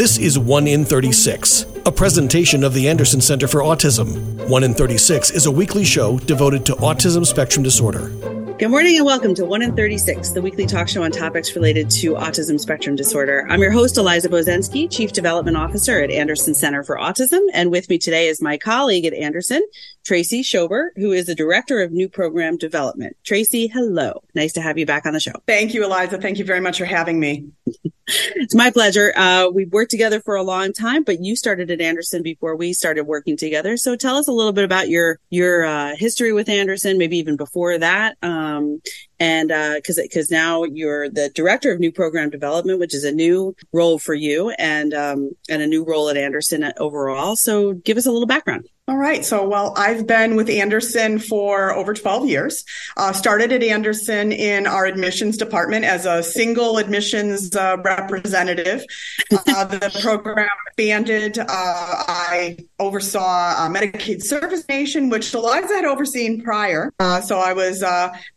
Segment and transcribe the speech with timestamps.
[0.00, 4.48] This is 1 in 36, a presentation of the Anderson Center for Autism.
[4.48, 8.08] 1 in 36 is a weekly show devoted to autism spectrum disorder.
[8.60, 11.88] Good morning and welcome to 1 in 36, the weekly talk show on topics related
[11.92, 13.46] to autism spectrum disorder.
[13.48, 17.40] I'm your host, Eliza Bozensky, Chief Development Officer at Anderson Center for Autism.
[17.54, 19.66] And with me today is my colleague at Anderson,
[20.04, 23.16] Tracy Schober, who is the Director of New Program Development.
[23.24, 24.22] Tracy, hello.
[24.34, 25.32] Nice to have you back on the show.
[25.46, 26.18] Thank you, Eliza.
[26.18, 27.48] Thank you very much for having me.
[28.34, 29.12] it's my pleasure.
[29.16, 32.72] Uh, we've worked together for a long time, but you started at Anderson before we
[32.72, 33.76] started working together.
[33.76, 37.36] So tell us a little bit about your your uh, history with Anderson, maybe even
[37.36, 38.49] before that, um,
[39.18, 43.12] and because uh, because now you're the director of new program development, which is a
[43.12, 47.36] new role for you, and um, and a new role at Anderson overall.
[47.36, 48.68] So give us a little background.
[48.90, 49.24] All right.
[49.24, 52.64] So, well, I've been with Anderson for over 12 years.
[52.96, 58.84] Uh, started at Anderson in our admissions department as a single admissions uh, representative.
[59.46, 61.38] Uh, the program expanded.
[61.38, 66.92] Uh, I oversaw uh, Medicaid Service Nation, which Eliza had overseen prior.
[66.98, 67.84] Uh, so I was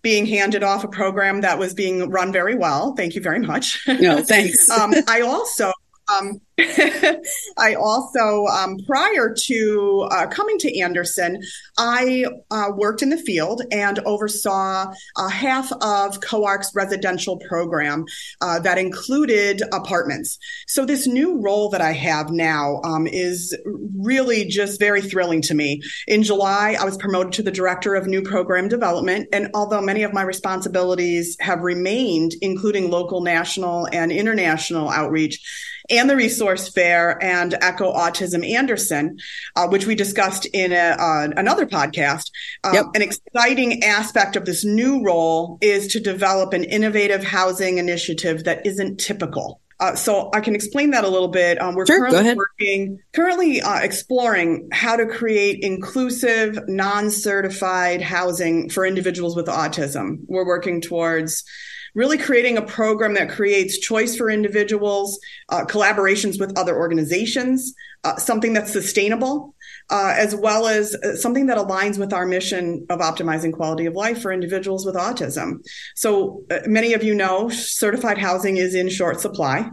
[0.01, 2.95] being handed off a program that was being run very well.
[2.95, 3.83] Thank you very much.
[3.87, 4.69] No, thanks.
[4.79, 5.71] um, I also
[6.11, 6.41] um,
[7.57, 11.41] I also, um, prior to uh, coming to Anderson,
[11.79, 18.05] I uh, worked in the field and oversaw uh, half of COARC's residential program
[18.41, 20.37] uh, that included apartments.
[20.67, 23.57] So, this new role that I have now um, is
[23.97, 25.81] really just very thrilling to me.
[26.07, 29.27] In July, I was promoted to the Director of New Program Development.
[29.33, 35.41] And although many of my responsibilities have remained, including local, national, and international outreach,
[35.89, 39.17] and the resource fair and Echo Autism Anderson,
[39.55, 42.31] uh, which we discussed in a, uh, another podcast.
[42.63, 42.85] Um, yep.
[42.95, 48.65] An exciting aspect of this new role is to develop an innovative housing initiative that
[48.65, 49.59] isn't typical.
[49.79, 51.61] Uh, so I can explain that a little bit.
[51.61, 58.85] Um, we're sure, currently working, currently uh, exploring how to create inclusive, non-certified housing for
[58.85, 60.19] individuals with autism.
[60.27, 61.43] We're working towards
[61.95, 67.73] really creating a program that creates choice for individuals, uh, collaborations with other organizations,
[68.03, 69.52] uh, something that's sustainable,
[69.89, 73.93] uh, as well as uh, something that aligns with our mission of optimizing quality of
[73.93, 75.65] life for individuals with autism.
[75.95, 79.69] So, uh, many of you know certified housing is in short supply,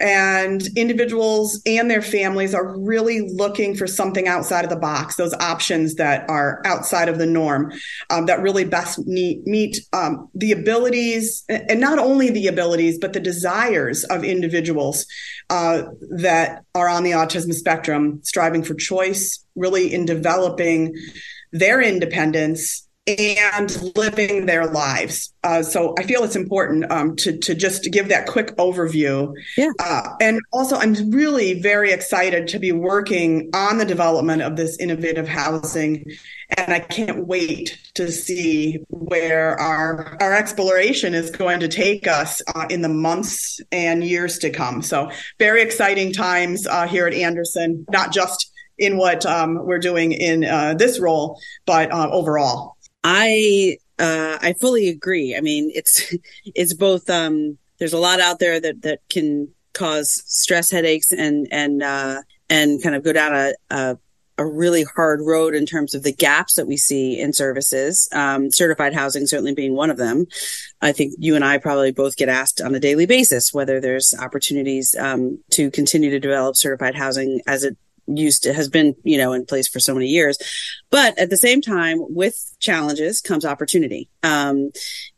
[0.00, 5.34] and individuals and their families are really looking for something outside of the box, those
[5.34, 7.72] options that are outside of the norm
[8.10, 13.12] um, that really best meet, meet um, the abilities, and not only the abilities, but
[13.12, 15.06] the desires of individuals
[15.50, 20.94] uh, that are on the autism spectrum, striving for choice, really in developing
[21.52, 25.32] their independence and living their lives.
[25.42, 29.32] Uh, so I feel it's important um, to to just give that quick overview.
[29.56, 29.70] Yeah.
[29.78, 34.78] Uh, and also, I'm really very excited to be working on the development of this
[34.78, 36.04] innovative housing,
[36.56, 42.42] and I can't wait to see where our our exploration is going to take us
[42.54, 44.82] uh, in the months and years to come.
[44.82, 50.12] So very exciting times uh, here at Anderson, not just in what um, we're doing
[50.12, 52.76] in uh, this role, but uh, overall.
[53.04, 55.36] I uh, I fully agree.
[55.36, 57.08] I mean, it's it's both.
[57.10, 62.22] Um, there's a lot out there that that can cause stress headaches and and uh,
[62.48, 63.98] and kind of go down a, a
[64.38, 68.08] a really hard road in terms of the gaps that we see in services.
[68.12, 70.26] Um, certified housing certainly being one of them.
[70.80, 74.14] I think you and I probably both get asked on a daily basis whether there's
[74.18, 77.76] opportunities um, to continue to develop certified housing as it
[78.08, 80.38] used to has been you know in place for so many years.
[80.90, 84.08] But at the same time with challenges comes opportunity.
[84.22, 84.70] Um,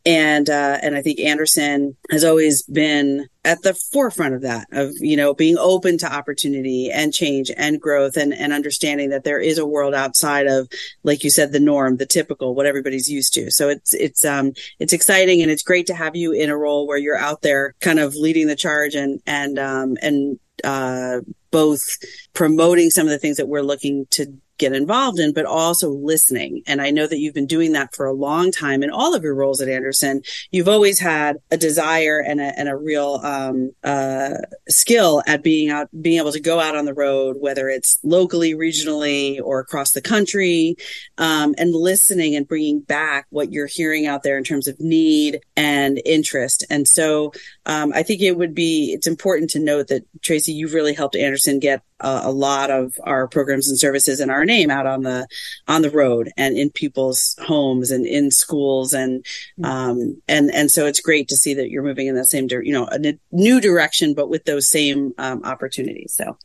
[0.06, 4.92] and uh, and i think anderson has always been at the forefront of that of
[4.98, 9.38] you know being open to opportunity and change and growth and and understanding that there
[9.38, 10.68] is a world outside of
[11.02, 13.50] like you said the norm the typical what everybody's used to.
[13.50, 16.86] So it's it's um it's exciting and it's great to have you in a role
[16.86, 21.20] where you're out there kind of leading the charge and and um and uh,
[21.50, 21.82] both
[22.34, 26.62] promoting some of the things that we're looking to get involved in, but also listening.
[26.66, 29.24] And I know that you've been doing that for a long time in all of
[29.24, 30.22] your roles at Anderson.
[30.52, 34.34] You've always had a desire and a, and a real um, uh,
[34.68, 38.54] skill at being out, being able to go out on the road, whether it's locally,
[38.54, 40.76] regionally, or across the country,
[41.18, 45.40] um, and listening and bringing back what you're hearing out there in terms of need
[45.56, 46.64] and interest.
[46.70, 47.32] And so
[47.66, 51.16] um, I think it would be, it's important to note that Tracy, you've really helped
[51.16, 55.02] Anderson get a, a, lot of our programs and services and our name out on
[55.02, 55.26] the
[55.68, 59.24] on the road and in people's homes and in schools and
[59.58, 59.64] mm-hmm.
[59.64, 62.72] um, and and so it's great to see that you're moving in that same you
[62.72, 62.98] know a
[63.30, 66.14] new direction, but with those same um, opportunities.
[66.14, 66.36] So,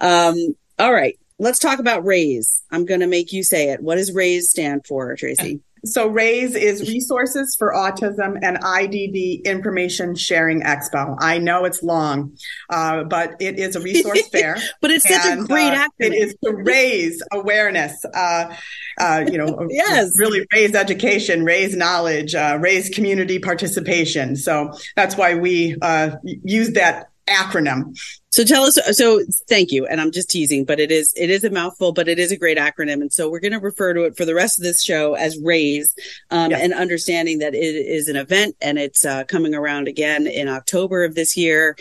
[0.00, 0.36] um,
[0.78, 2.62] all right, let's talk about RAISE.
[2.70, 3.82] I'm going to make you say it.
[3.82, 5.60] What does RAISE stand for, Tracy?
[5.84, 11.16] So RAISE is Resources for Autism and IDD Information Sharing Expo.
[11.20, 12.36] I know it's long,
[12.68, 14.58] uh, but it is a resource fair.
[14.80, 18.54] but it's such a great uh, It is to raise awareness, uh,
[18.98, 20.12] uh you know, yes.
[20.16, 24.36] really raise education, raise knowledge, uh, raise community participation.
[24.36, 27.96] So that's why we uh, use that acronym.
[28.40, 28.78] So tell us.
[28.96, 29.20] So
[29.50, 29.86] thank you.
[29.86, 32.38] And I'm just teasing, but it is it is a mouthful, but it is a
[32.38, 33.02] great acronym.
[33.02, 35.38] And so we're going to refer to it for the rest of this show as
[35.38, 35.94] RAISE,
[36.30, 36.62] um, yes.
[36.62, 41.04] and understanding that it is an event and it's uh, coming around again in October
[41.04, 41.76] of this year.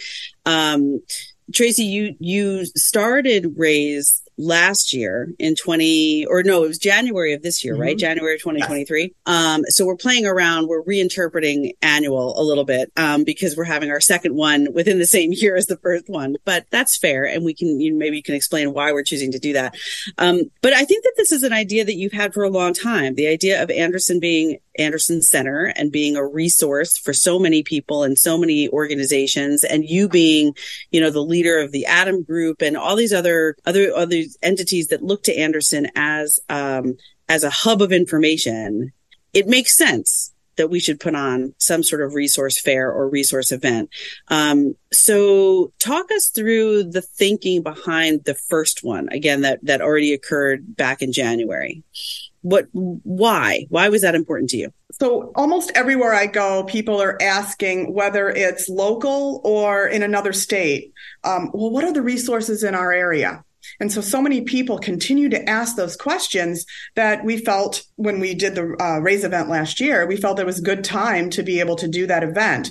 [0.45, 1.01] Um,
[1.55, 7.43] Tracy, you you started RAISE last year in 20 or no, it was January of
[7.43, 7.83] this year, mm-hmm.
[7.83, 7.97] right?
[7.97, 9.13] January 2023.
[9.25, 10.67] Um, so we're playing around.
[10.67, 15.05] We're reinterpreting annual a little bit, um, because we're having our second one within the
[15.05, 17.25] same year as the first one, but that's fair.
[17.25, 19.75] And we can, you maybe you can explain why we're choosing to do that.
[20.17, 22.73] Um, but I think that this is an idea that you've had for a long
[22.73, 23.15] time.
[23.15, 28.03] The idea of Anderson being Anderson Center and being a resource for so many people
[28.03, 30.55] and so many organizations and you being,
[30.91, 34.87] you know, the leader of the Adam group and all these other, other, other entities
[34.87, 36.97] that look to Anderson as, um,
[37.27, 38.91] as a hub of information,
[39.33, 43.51] it makes sense that we should put on some sort of resource fair or resource
[43.51, 43.89] event.
[44.27, 50.13] Um, so talk us through the thinking behind the first one again that that already
[50.13, 51.81] occurred back in January.
[52.41, 53.67] What why?
[53.69, 54.73] Why was that important to you?
[54.91, 60.93] So almost everywhere i go people are asking whether it's local or in another state.
[61.23, 63.45] Um, well what are the resources in our area
[63.79, 68.33] and so so many people continue to ask those questions that we felt when we
[68.33, 71.43] did the uh, RAISE event last year we felt it was a good time to
[71.43, 72.69] be able to do that event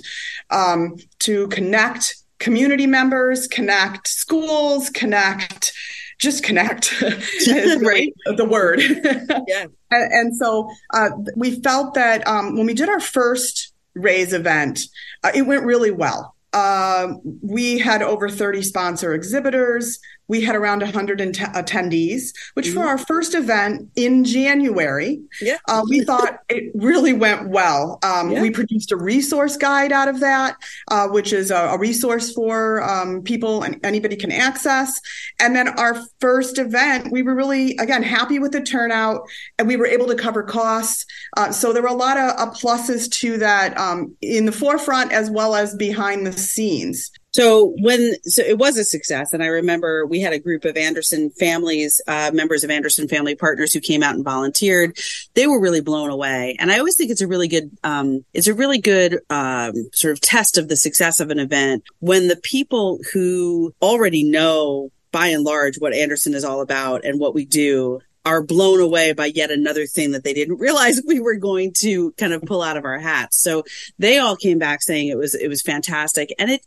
[0.49, 5.73] um, to connect community members connect schools connect
[6.19, 8.13] just connect right.
[8.25, 8.81] the word.
[9.47, 9.67] Yeah.
[9.89, 14.81] And, and, so uh, we felt that um, when we did our first RAISE event
[15.23, 16.35] uh, it went really well.
[16.53, 19.99] Uh, we had over 30 sponsor exhibitors
[20.29, 22.75] we had around 100 attendees, which mm-hmm.
[22.75, 25.57] for our first event in January, yeah.
[25.67, 27.97] uh, we thought it really went well.
[28.03, 28.41] Um, yeah.
[28.41, 30.55] We produced a resource guide out of that,
[30.89, 35.01] uh, which is a, a resource for um, people and anybody can access.
[35.39, 39.23] And then our first event, we were really, again, happy with the turnout
[39.57, 41.07] and we were able to cover costs.
[41.37, 45.31] Uh, so there were a lot of pluses to that um, in the forefront as
[45.31, 47.11] well as behind the scenes.
[47.31, 50.75] So when so it was a success, and I remember we had a group of
[50.75, 54.97] Anderson families, uh, members of Anderson Family Partners, who came out and volunteered.
[55.35, 58.47] They were really blown away, and I always think it's a really good, um, it's
[58.47, 62.37] a really good um, sort of test of the success of an event when the
[62.37, 67.45] people who already know by and large what Anderson is all about and what we
[67.45, 71.73] do are blown away by yet another thing that they didn't realize we were going
[71.77, 73.41] to kind of pull out of our hats.
[73.41, 73.63] So
[73.97, 76.61] they all came back saying it was it was fantastic and it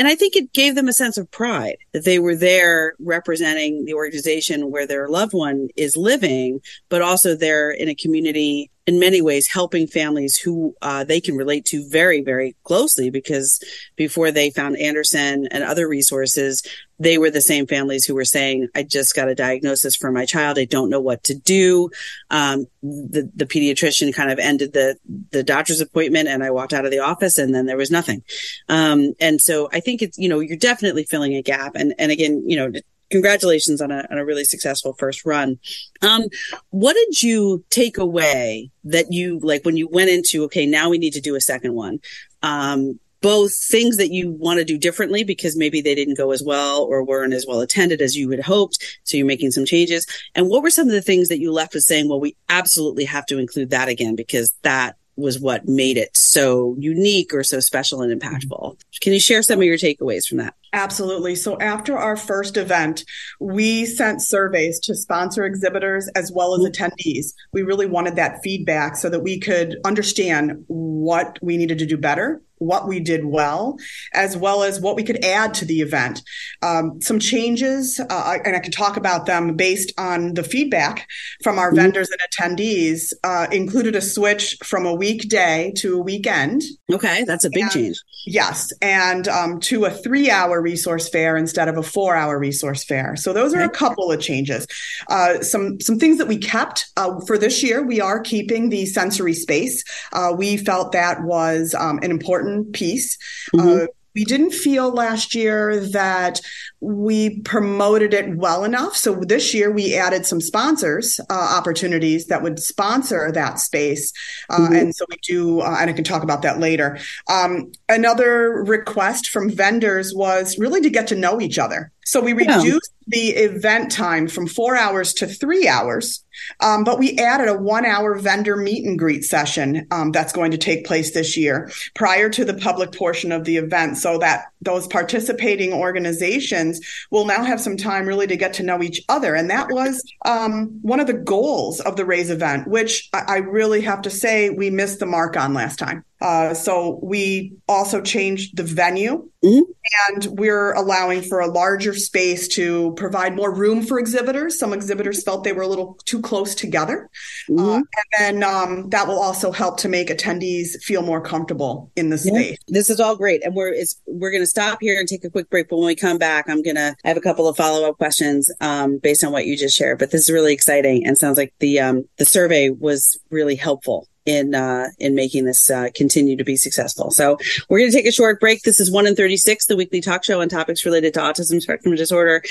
[0.00, 3.84] and I think it gave them a sense of pride that they were there representing
[3.84, 8.98] the organization where their loved one is living, but also they're in a community in
[8.98, 13.62] many ways helping families who uh, they can relate to very, very closely because
[13.96, 16.62] before they found Anderson and other resources,
[16.98, 20.26] they were the same families who were saying, I just got a diagnosis for my
[20.26, 20.58] child.
[20.58, 21.90] I don't know what to do.
[22.30, 24.96] Um, the, the pediatrician kind of ended the,
[25.30, 28.22] the doctor's appointment and I walked out of the office and then there was nothing.
[28.68, 31.72] Um, and so I think it's, you know, you're definitely filling a gap.
[31.74, 32.72] And, and again, you know,
[33.10, 35.58] congratulations on a, on a really successful first run.
[36.02, 36.24] Um,
[36.70, 40.98] what did you take away that you like when you went into, okay, now we
[40.98, 42.00] need to do a second one?
[42.42, 46.42] Um, both things that you want to do differently because maybe they didn't go as
[46.42, 48.98] well or weren't as well attended as you had hoped.
[49.04, 50.06] So you're making some changes.
[50.34, 53.04] And what were some of the things that you left with saying, well, we absolutely
[53.04, 57.60] have to include that again because that was what made it so unique or so
[57.60, 58.80] special and impactful.
[59.00, 60.54] Can you share some of your takeaways from that?
[60.72, 61.34] Absolutely.
[61.34, 63.04] So after our first event,
[63.40, 66.84] we sent surveys to sponsor exhibitors as well as mm-hmm.
[66.84, 67.32] attendees.
[67.52, 71.96] We really wanted that feedback so that we could understand what we needed to do
[71.96, 73.76] better what we did well,
[74.12, 76.22] as well as what we could add to the event.
[76.62, 81.08] Um, some changes, uh, and I can talk about them based on the feedback
[81.42, 81.76] from our mm-hmm.
[81.76, 86.62] vendors and attendees, uh, included a switch from a weekday to a weekend.
[86.92, 87.96] Okay, that's a big and, change.
[88.26, 92.84] Yes, and um, to a three hour resource fair instead of a four hour resource
[92.84, 93.16] fair.
[93.16, 94.66] So those are a couple of changes.
[95.08, 97.82] Uh, some some things that we kept uh, for this year.
[97.82, 99.82] We are keeping the sensory space.
[100.12, 103.16] Uh, we felt that was um, an important piece.
[103.54, 103.84] Mm-hmm.
[103.84, 106.40] Uh, we didn't feel last year that
[106.80, 108.96] we promoted it well enough.
[108.96, 114.12] So this year we added some sponsors uh, opportunities that would sponsor that space,
[114.48, 114.74] uh, mm-hmm.
[114.74, 115.60] and so we do.
[115.60, 116.98] Uh, and I can talk about that later.
[117.28, 121.92] Um, another request from vendors was really to get to know each other.
[122.10, 123.06] So we reduced yeah.
[123.06, 126.24] the event time from four hours to three hours,
[126.58, 130.50] um, but we added a one hour vendor meet and greet session um, that's going
[130.50, 134.46] to take place this year prior to the public portion of the event so that
[134.60, 136.80] those participating organizations
[137.12, 139.36] will now have some time really to get to know each other.
[139.36, 143.36] And that was um, one of the goals of the Raise event, which I, I
[143.36, 146.04] really have to say we missed the mark on last time.
[146.20, 149.60] Uh, so we also changed the venue mm-hmm.
[150.08, 154.58] and we're allowing for a larger space to provide more room for exhibitors.
[154.58, 157.08] Some exhibitors felt they were a little too close together.
[157.48, 157.68] Uh, mm-hmm.
[157.68, 157.80] Uh,
[158.18, 162.18] and then um, that will also help to make attendees feel more comfortable in the
[162.18, 162.58] space.
[162.66, 162.74] Yeah.
[162.74, 163.42] This is all great.
[163.42, 163.74] And we're,
[164.06, 165.68] we're going to stop here and take a quick break.
[165.70, 168.52] But when we come back, I'm going to have a couple of follow up questions
[168.60, 169.98] um, based on what you just shared.
[169.98, 174.06] But this is really exciting and sounds like the, um, the survey was really helpful
[174.30, 177.10] in uh, in making this uh, continue to be successful.
[177.10, 177.36] So
[177.68, 178.62] we're going to take a short break.
[178.62, 181.60] This is one in thirty six, the weekly talk show on topics related to autism
[181.60, 182.42] spectrum disorder.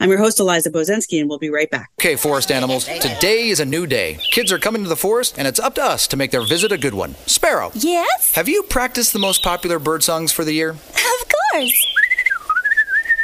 [0.00, 1.90] I'm your host, Eliza Bozensky, and we'll be right back.
[2.00, 4.18] Okay, forest animals, today is a new day.
[4.32, 6.72] Kids are coming to the forest, and it's up to us to make their visit
[6.72, 7.14] a good one.
[7.26, 7.70] Sparrow.
[7.74, 8.34] Yes?
[8.34, 10.70] Have you practiced the most popular bird songs for the year?
[10.70, 11.86] Of course.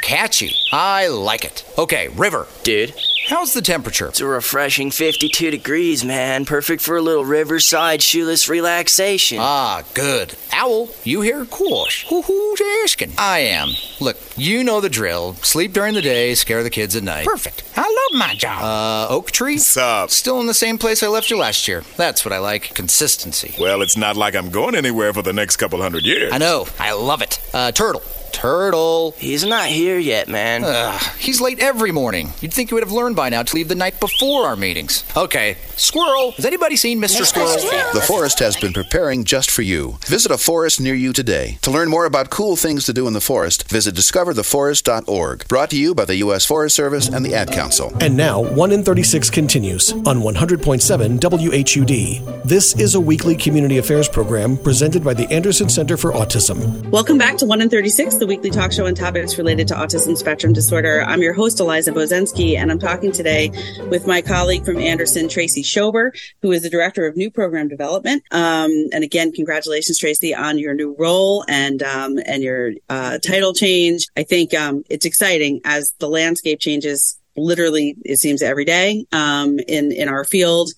[0.01, 0.55] Catchy.
[0.71, 1.63] I like it.
[1.77, 2.47] Okay, River.
[2.63, 2.93] Dude.
[3.27, 4.07] How's the temperature?
[4.07, 6.43] It's a refreshing 52 degrees, man.
[6.43, 9.37] Perfect for a little riverside shoeless relaxation.
[9.39, 10.35] Ah, good.
[10.51, 11.45] Owl, you here?
[11.45, 12.03] Course.
[12.09, 13.13] Who's asking?
[13.17, 13.69] I am.
[13.99, 15.35] Look, you know the drill.
[15.35, 17.25] Sleep during the day, scare the kids at night.
[17.27, 17.63] Perfect.
[17.77, 18.63] I love my job.
[18.63, 19.59] Uh, Oak Tree?
[19.59, 20.09] Sup?
[20.09, 21.83] Still in the same place I left you last year.
[21.97, 22.73] That's what I like.
[22.73, 23.55] Consistency.
[23.59, 26.33] Well, it's not like I'm going anywhere for the next couple hundred years.
[26.33, 26.65] I know.
[26.79, 27.39] I love it.
[27.53, 28.01] Uh, Turtle.
[28.31, 29.13] Turtle.
[29.17, 30.63] He's not here yet, man.
[30.63, 32.33] Ugh, he's late every morning.
[32.41, 35.03] You'd think he would have learned by now to leave the night before our meetings.
[35.15, 36.31] Okay, Squirrel.
[36.33, 37.25] Has anybody seen Mr.
[37.25, 37.53] Squirrel?
[37.93, 39.97] The forest has been preparing just for you.
[40.05, 41.57] Visit a forest near you today.
[41.63, 45.47] To learn more about cool things to do in the forest, visit discovertheforest.org.
[45.47, 46.45] Brought to you by the U.S.
[46.45, 47.91] Forest Service and the Ad Council.
[47.99, 52.43] And now, 1 in 36 continues on 100.7 WHUD.
[52.43, 56.87] This is a weekly community affairs program presented by the Anderson Center for Autism.
[56.89, 60.15] Welcome back to 1 in 36, the weekly talk show on topics related to autism
[60.15, 61.01] spectrum disorder.
[61.01, 63.49] I'm your host, Eliza Bozensky, and I'm talking today
[63.89, 66.11] with my colleague from Anderson, Tracy Schober,
[66.43, 68.21] who is the director of new program development.
[68.29, 73.55] Um, and again, congratulations, Tracy, on your new role and um, and your uh, title
[73.55, 74.05] change.
[74.15, 77.17] I think um, it's exciting as the landscape changes.
[77.35, 80.69] Literally, it seems every day um, in in our field,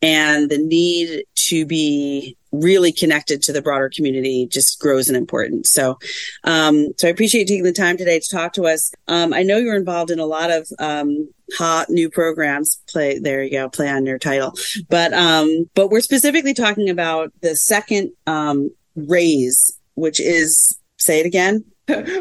[0.00, 5.70] and the need to be really connected to the broader community just grows in importance.
[5.70, 5.98] So,
[6.44, 8.92] um, so I appreciate taking the time today to talk to us.
[9.08, 12.80] Um, I know you're involved in a lot of, um, hot new programs.
[12.88, 14.54] Play, there you go, play on your title.
[14.88, 21.26] But, um, but we're specifically talking about the second, um, raise, which is, say it
[21.26, 21.64] again.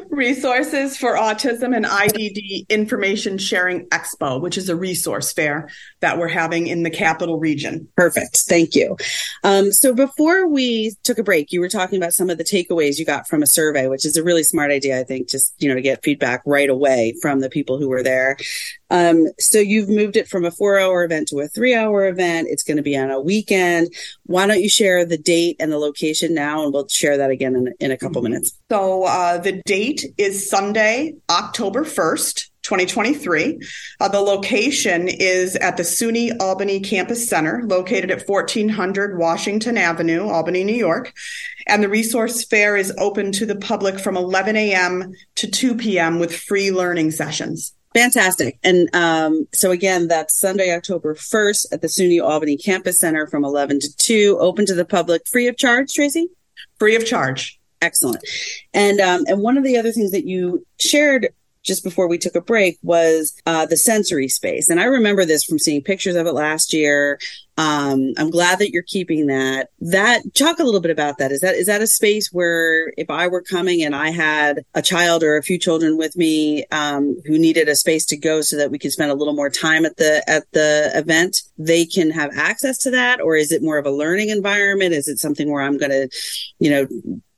[0.09, 5.69] Resources for Autism and IDD Information Sharing Expo, which is a resource fair
[6.01, 7.87] that we're having in the capital region.
[7.95, 8.43] Perfect.
[8.47, 8.97] Thank you.
[9.43, 12.99] Um, so before we took a break, you were talking about some of the takeaways
[12.99, 15.69] you got from a survey, which is a really smart idea, I think, just, you
[15.69, 18.35] know, to get feedback right away from the people who were there.
[18.89, 22.47] Um, so you've moved it from a four hour event to a three hour event.
[22.49, 23.91] It's going to be on a weekend.
[24.25, 26.63] Why don't you share the date and the location now?
[26.63, 28.33] And we'll share that again in, in a couple mm-hmm.
[28.33, 28.59] minutes.
[28.69, 32.49] So uh, the date is Sunday, October 1st.
[32.63, 33.59] 2023.
[33.99, 40.27] Uh, the location is at the SUNY Albany Campus Center, located at 1400 Washington Avenue,
[40.29, 41.13] Albany, New York.
[41.67, 45.13] And the resource fair is open to the public from 11 a.m.
[45.35, 46.19] to 2 p.m.
[46.19, 47.73] with free learning sessions.
[47.93, 48.57] Fantastic.
[48.63, 53.45] And um, so again, that's Sunday, October 1st at the SUNY Albany Campus Center from
[53.45, 56.29] 11 to 2, open to the public, free of charge, Tracy?
[56.79, 57.59] Free of charge.
[57.83, 58.23] Excellent.
[58.73, 61.27] And um, and one of the other things that you shared
[61.63, 64.69] just before we took a break was uh, the sensory space.
[64.69, 67.19] And I remember this from seeing pictures of it last year.
[67.57, 69.69] Um, I'm glad that you're keeping that.
[69.79, 71.31] That talk a little bit about that.
[71.31, 74.81] Is that is that a space where if I were coming and I had a
[74.81, 78.57] child or a few children with me um, who needed a space to go so
[78.57, 82.09] that we could spend a little more time at the at the event, they can
[82.11, 84.93] have access to that, or is it more of a learning environment?
[84.93, 86.09] Is it something where I'm going to,
[86.59, 86.87] you know,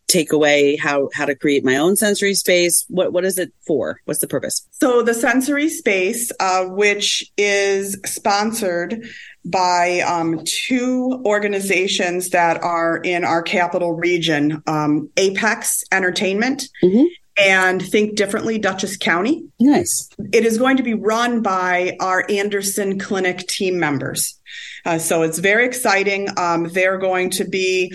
[0.07, 2.85] take away how how to create my own sensory space?
[2.89, 3.99] What what is it for?
[4.05, 4.67] What's the purpose?
[4.71, 9.07] So the sensory space uh, which is sponsored
[9.45, 17.05] by um, two organizations that are in our capital region um, apex entertainment mm-hmm.
[17.37, 19.47] and think differently dutchess county.
[19.59, 20.09] Nice.
[20.33, 24.39] It is going to be run by our anderson clinic team members.
[24.83, 26.27] Uh, so it's very exciting.
[26.37, 27.93] Um, they're going to be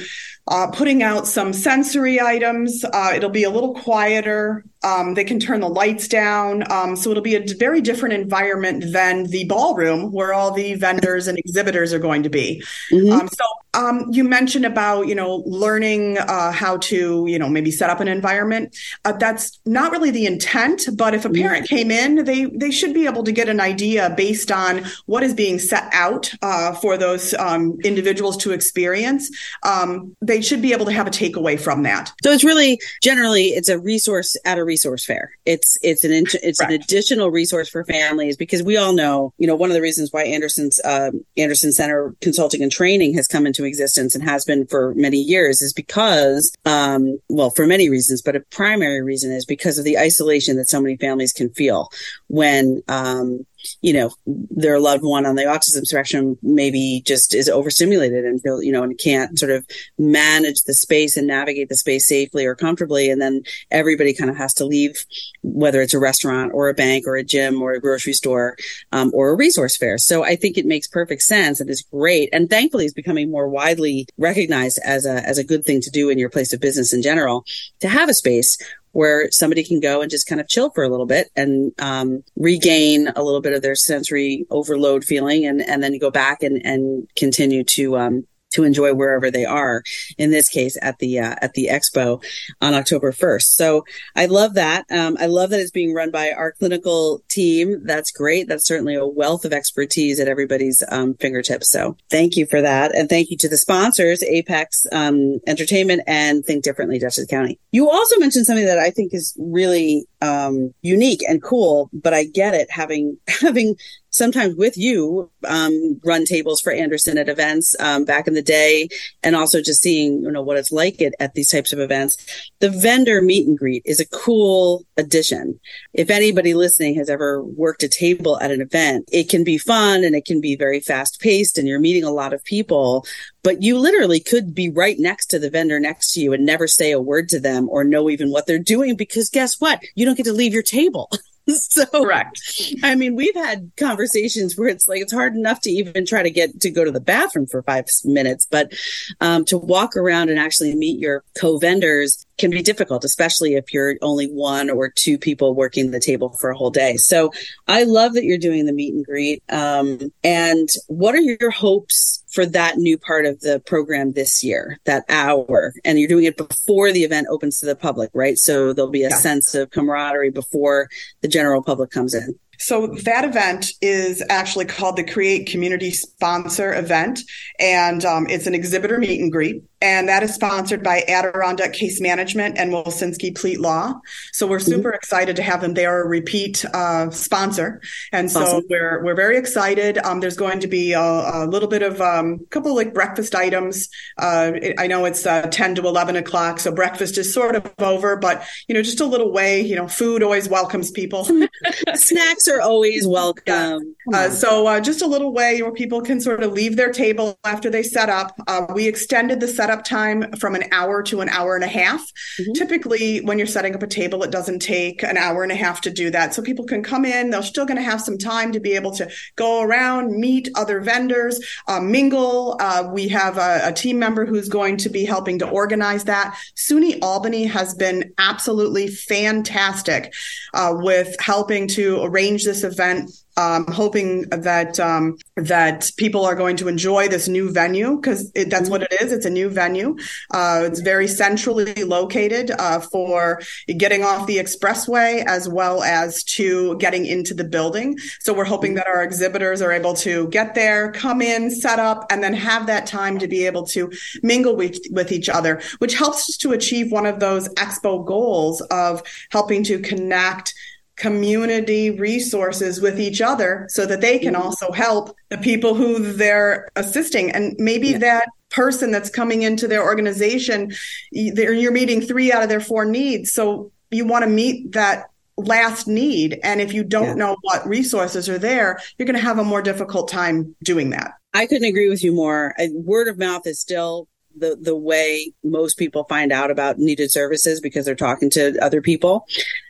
[0.50, 2.84] uh, putting out some sensory items.
[2.84, 4.64] Uh, it'll be a little quieter.
[4.82, 6.70] Um, they can turn the lights down.
[6.72, 11.28] Um, so it'll be a very different environment than the ballroom where all the vendors
[11.28, 12.62] and exhibitors are going to be.
[12.90, 13.12] Mm-hmm.
[13.12, 17.70] Um, so um, you mentioned about, you know, learning uh, how to, you know, maybe
[17.70, 18.76] set up an environment.
[19.04, 21.42] Uh, that's not really the intent, but if a mm-hmm.
[21.42, 25.22] parent came in, they, they should be able to get an idea based on what
[25.22, 29.30] is being set out uh, for those um, individuals to experience.
[29.62, 32.12] Um, they should be able to have a takeaway from that.
[32.22, 35.32] So it's really generally it's a resource at a resource fair.
[35.44, 39.54] It's it's an it's an additional resource for families because we all know you know
[39.54, 43.64] one of the reasons why Anderson's uh, Anderson Center Consulting and Training has come into
[43.64, 48.36] existence and has been for many years is because um, well for many reasons, but
[48.36, 51.90] a primary reason is because of the isolation that so many families can feel
[52.28, 53.44] when um,
[53.82, 58.62] you know, their loved one on the autism spectrum maybe just is overstimulated and feel,
[58.62, 59.66] you know, and can't sort of
[59.98, 63.10] manage the space and navigate the space safely or comfortably.
[63.10, 65.04] And then everybody kind of has to leave,
[65.42, 68.56] whether it's a restaurant or a bank or a gym or a grocery store,
[68.92, 69.98] um, or a resource fair.
[69.98, 72.28] So I think it makes perfect sense and is great.
[72.32, 76.10] And thankfully it's becoming more widely recognized as a, as a good thing to do
[76.10, 77.44] in your place of business in general
[77.80, 78.58] to have a space
[78.92, 82.24] where somebody can go and just kind of chill for a little bit and um,
[82.36, 86.64] regain a little bit of their sensory overload feeling and, and then go back and,
[86.64, 89.82] and continue to um, to enjoy wherever they are.
[90.18, 92.22] In this case, at the uh, at the expo
[92.60, 93.56] on October first.
[93.56, 93.84] So
[94.16, 94.84] I love that.
[94.90, 97.84] Um, I love that it's being run by our clinical team.
[97.84, 98.48] That's great.
[98.48, 101.70] That's certainly a wealth of expertise at everybody's um, fingertips.
[101.70, 106.44] So thank you for that, and thank you to the sponsors, Apex um, Entertainment and
[106.44, 107.58] Think Differently, Dutchess County.
[107.72, 112.24] You also mentioned something that I think is really um, unique and cool, but I
[112.24, 113.76] get it having having
[114.10, 118.88] sometimes with you um, run tables for Anderson at events um, back in the day,
[119.22, 122.16] and also just seeing you know what it's like at, at these types of events.
[122.60, 125.58] The vendor meet and greet is a cool addition.
[125.94, 130.04] If anybody listening has ever worked a table at an event, it can be fun
[130.04, 133.06] and it can be very fast paced, and you're meeting a lot of people.
[133.42, 136.66] But you literally could be right next to the vendor next to you and never
[136.66, 139.82] say a word to them or know even what they're doing because guess what?
[139.94, 141.10] You don't get to leave your table.
[141.70, 142.40] so correct.
[142.82, 146.30] I mean, we've had conversations where it's like it's hard enough to even try to
[146.30, 148.72] get to go to the bathroom for five minutes, but
[149.20, 153.96] um, to walk around and actually meet your co-vendors can be difficult, especially if you're
[154.02, 156.96] only one or two people working the table for a whole day.
[156.96, 157.30] So
[157.68, 159.42] I love that you're doing the meet and greet.
[159.50, 164.78] Um, and what are your hopes for that new part of the program this year,
[164.86, 165.72] that hour?
[165.84, 168.38] And you're doing it before the event opens to the public, right?
[168.38, 169.16] So there'll be a yeah.
[169.16, 170.88] sense of camaraderie before
[171.20, 172.38] the general public comes in.
[172.58, 177.20] So that event is actually called the Create Community Sponsor event,
[177.58, 182.00] and um, it's an exhibitor meet and greet and that is sponsored by Adirondack Case
[182.00, 183.94] Management and Wilcenski Pleat Law.
[184.32, 184.72] So we're mm-hmm.
[184.72, 185.74] super excited to have them.
[185.74, 187.80] They are a repeat uh, sponsor,
[188.12, 188.64] and so awesome.
[188.68, 189.98] we're we're very excited.
[189.98, 193.34] Um, there's going to be a, a little bit of a um, couple like breakfast
[193.34, 193.88] items.
[194.18, 198.16] Uh, I know it's uh, 10 to 11 o'clock, so breakfast is sort of over,
[198.16, 199.60] but you know, just a little way.
[199.60, 201.26] You know, food always welcomes people.
[201.94, 203.94] Snacks are always welcome.
[204.12, 207.38] Uh, so uh, just a little way where people can sort of leave their table
[207.44, 208.34] after they set up.
[208.46, 211.68] Uh, we extended the set setup time from an hour to an hour and a
[211.68, 212.00] half.
[212.40, 212.52] Mm-hmm.
[212.52, 215.80] Typically, when you're setting up a table, it doesn't take an hour and a half
[215.82, 216.34] to do that.
[216.34, 218.90] So people can come in, they're still going to have some time to be able
[218.92, 222.56] to go around, meet other vendors, uh, mingle.
[222.60, 226.36] Uh, we have a, a, team member who's going to be helping to organize that.
[226.56, 230.12] SUNY Albany has been absolutely fantastic
[230.52, 236.56] uh, with helping to arrange this event um, hoping that um, that people are going
[236.56, 239.12] to enjoy this new venue because that's what it is.
[239.12, 239.96] It's a new venue.
[240.30, 243.40] Uh, it's very centrally located uh, for
[243.78, 247.98] getting off the expressway as well as to getting into the building.
[248.20, 252.04] So we're hoping that our exhibitors are able to get there, come in, set up,
[252.10, 253.90] and then have that time to be able to
[254.22, 258.60] mingle with, with each other, which helps us to achieve one of those expo goals
[258.70, 260.52] of helping to connect
[261.00, 264.42] community resources with each other so that they can mm-hmm.
[264.42, 267.30] also help the people who they're assisting.
[267.30, 267.98] And maybe yeah.
[267.98, 270.72] that person that's coming into their organization,
[271.10, 273.32] you're meeting three out of their four needs.
[273.32, 275.06] So you want to meet that
[275.38, 276.38] last need.
[276.42, 277.14] And if you don't yeah.
[277.14, 281.12] know what resources are there, you're going to have a more difficult time doing that.
[281.32, 282.54] I couldn't agree with you more.
[282.72, 287.60] Word of mouth is still the the way most people find out about needed services
[287.60, 289.26] because they're talking to other people.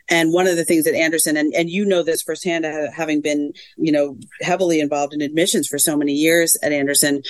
[0.09, 3.21] And one of the things that anderson and, and you know this firsthand uh, having
[3.21, 7.23] been you know heavily involved in admissions for so many years at anderson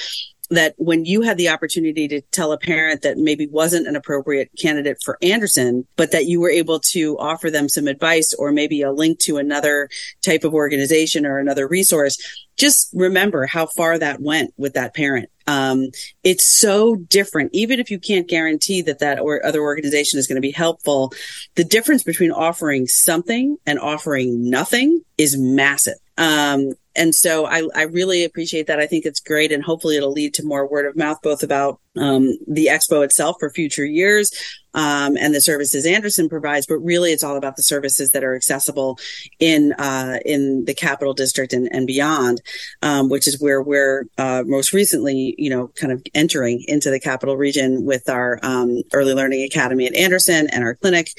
[0.52, 4.52] that when you had the opportunity to tell a parent that maybe wasn't an appropriate
[4.60, 8.82] candidate for Anderson, but that you were able to offer them some advice or maybe
[8.82, 9.89] a link to another
[10.24, 12.17] type of organization or another resource,
[12.62, 15.30] just remember how far that went with that parent.
[15.47, 15.88] Um,
[16.24, 17.50] it's so different.
[17.54, 21.12] Even if you can't guarantee that that or other organization is going to be helpful,
[21.56, 25.97] the difference between offering something and offering nothing is massive.
[26.19, 28.80] Um, and so I, I really appreciate that.
[28.80, 31.80] I think it's great, and hopefully it'll lead to more word of mouth, both about
[31.97, 34.32] um, the expo itself for future years,
[34.73, 38.36] um, and the services Anderson provides, but really it's all about the services that are
[38.36, 38.97] accessible
[39.39, 42.41] in uh, in the capital district and, and beyond,
[42.82, 46.99] um, which is where we're uh, most recently, you know, kind of entering into the
[46.99, 51.10] capital region with our um, early learning academy at Anderson and our clinic,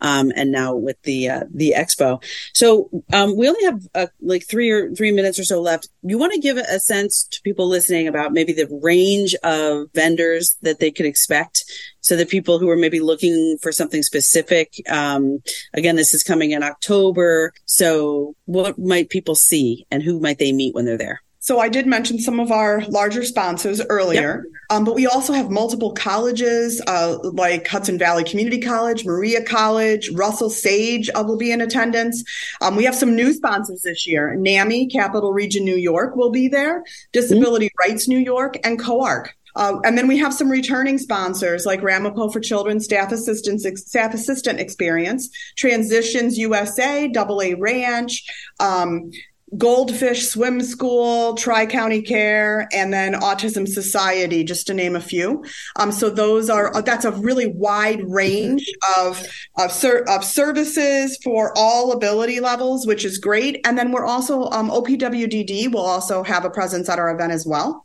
[0.00, 2.22] um, and now with the uh, the expo.
[2.54, 5.88] So um, we only have uh, like three or three minutes or so left.
[6.02, 10.21] You want to give a sense to people listening about maybe the range of vendors
[10.62, 11.64] that they could expect
[12.02, 15.40] so the people who are maybe looking for something specific, um,
[15.72, 17.52] again, this is coming in October.
[17.64, 21.22] So what might people see and who might they meet when they're there?
[21.38, 24.52] So I did mention some of our larger sponsors earlier, yep.
[24.70, 30.08] um, but we also have multiple colleges uh, like Hudson Valley Community College, Maria College,
[30.10, 32.22] Russell Sage uh, will be in attendance.
[32.60, 34.36] Um, we have some new sponsors this year.
[34.36, 36.84] NAMI, Capital Region New York, will be there.
[37.12, 37.90] Disability mm-hmm.
[37.90, 39.34] Rights New York, and COARC.
[39.54, 44.14] Uh, and then we have some returning sponsors like Ramapo for Children, Staff Assistance, Staff
[44.14, 48.24] Assistant Experience, Transitions USA, Double A Ranch,
[48.60, 49.10] um,
[49.58, 55.44] Goldfish Swim School, Tri County Care, and then Autism Society, just to name a few.
[55.76, 58.64] Um, so those are that's a really wide range
[58.98, 59.22] of
[59.58, 63.60] of, ser- of, services for all ability levels, which is great.
[63.66, 67.46] And then we're also um, OPWDD will also have a presence at our event as
[67.46, 67.84] well.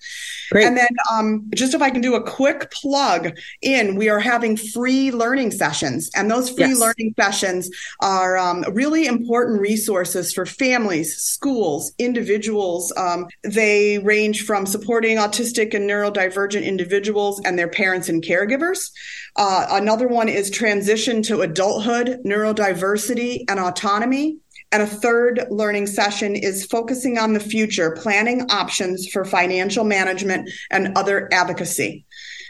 [0.51, 0.65] Great.
[0.65, 4.55] And then um, just if I can do a quick plug in, we are having
[4.55, 6.09] free learning sessions.
[6.15, 6.79] And those free yes.
[6.79, 11.56] learning sessions are um, really important resources for families, schools,
[11.97, 12.93] individuals.
[12.95, 18.91] Um, they range from supporting autistic and neurodivergent individuals and their parents and caregivers.
[19.35, 24.37] Uh, another one is transition to adulthood, neurodiversity, and autonomy.
[24.71, 30.49] And a third learning session is focusing on the future, planning options for financial management
[30.71, 32.05] and other advocacy.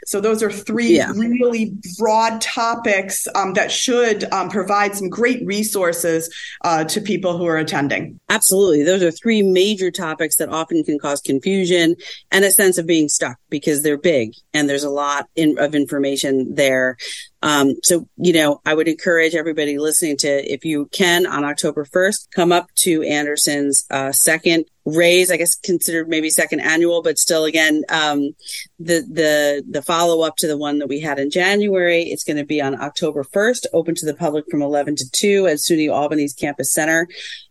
[0.08, 1.12] So those are three yeah.
[1.14, 7.46] really broad topics um, that should um, provide some great resources uh, to people who
[7.46, 8.18] are attending.
[8.30, 8.84] Absolutely.
[8.84, 11.98] Those are three major topics that often can cause confusion
[12.32, 15.76] and a sense of being stuck because they're big and there's a lot in, of
[15.76, 16.96] information there.
[17.42, 21.86] Um, so, you know, I would encourage everybody listening to, if you can on October
[21.86, 27.18] 1st, come up to Anderson's uh, second raise, I guess considered maybe second annual, but
[27.18, 28.32] still again, um,
[28.80, 32.04] the, the, the follow up to the one that we had in January.
[32.04, 35.48] It's going to be on October 1st, open to the public from 11 to 2
[35.48, 37.08] at SUNY Albany's campus center.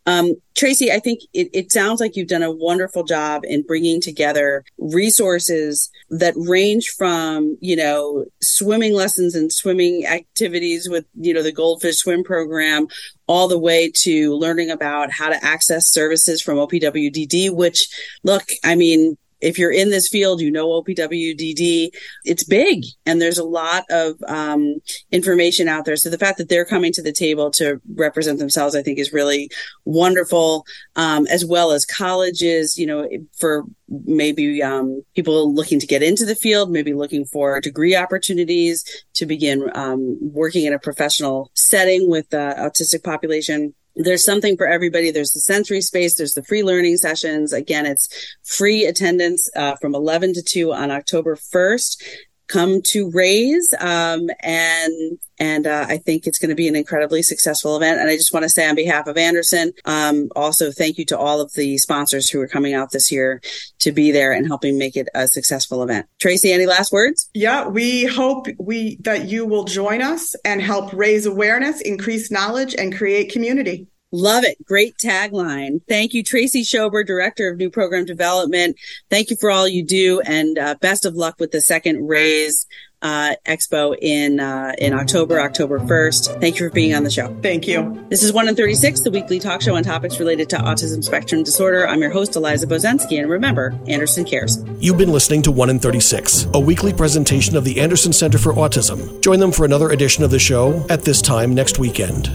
[0.07, 4.01] Um, Tracy, I think it, it, sounds like you've done a wonderful job in bringing
[4.01, 11.43] together resources that range from, you know, swimming lessons and swimming activities with, you know,
[11.43, 12.87] the Goldfish Swim Program
[13.27, 17.89] all the way to learning about how to access services from OPWDD, which
[18.23, 21.91] look, I mean, if you're in this field, you know OPWDD,
[22.25, 24.77] it's big and there's a lot of um,
[25.11, 25.97] information out there.
[25.97, 29.13] So the fact that they're coming to the table to represent themselves, I think is
[29.13, 29.51] really
[29.85, 30.65] wonderful,
[30.97, 36.25] um, as well as colleges, you know, for maybe um, people looking to get into
[36.25, 42.09] the field, maybe looking for degree opportunities to begin um, working in a professional setting
[42.09, 45.11] with the autistic population there's something for everybody.
[45.11, 46.15] There's the sensory space.
[46.15, 47.53] There's the free learning sessions.
[47.53, 48.09] Again, it's
[48.45, 52.03] free attendance uh, from 11 to 2 on October 1st.
[52.49, 57.23] Come to Raise, um, and and uh, I think it's going to be an incredibly
[57.23, 58.01] successful event.
[58.01, 61.19] And I just want to say on behalf of Anderson, um, also thank you to
[61.19, 63.43] all of the sponsors who are coming out this year
[63.81, 66.07] to be there and helping make it a successful event.
[66.21, 67.29] Tracy, any last words?
[67.35, 72.75] Yeah, we hope we that you will join us and help raise awareness, increase knowledge,
[72.77, 73.89] and create community.
[74.13, 74.57] Love it.
[74.65, 75.81] Great tagline.
[75.89, 78.77] Thank you, Tracy Schober, Director of New Program Development.
[79.11, 82.67] Thank you for all you do and uh, best of luck with the second Raise
[83.03, 86.41] uh, Expo in uh, in October, October 1st.
[86.41, 87.37] Thank you for being on the show.
[87.43, 88.07] Thank you.
[88.09, 91.43] This is 1 in 36, the weekly talk show on topics related to autism spectrum
[91.43, 91.87] disorder.
[91.87, 94.65] I'm your host, Eliza Bozensky, and remember, Anderson cares.
[94.81, 98.55] You've been listening to 1 in 36, a weekly presentation of the Anderson Center for
[98.55, 99.21] Autism.
[99.21, 102.29] Join them for another edition of the show at this time next weekend.